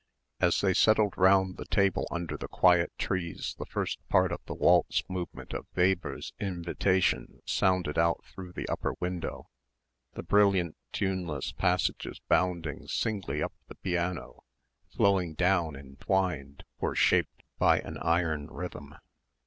[0.39, 4.55] As they settled round the table under the quiet trees the first part of the
[4.55, 9.51] waltz movement of Weber's "Invitation" sounded out through the upper window.
[10.13, 14.39] The brilliant tuneless passages bounding singly up the piano,
[14.89, 18.95] flowing down entwined, were shaped by an iron rhythm.